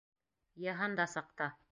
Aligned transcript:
Йыһанда 0.63 1.05
саҡта. 1.13 1.51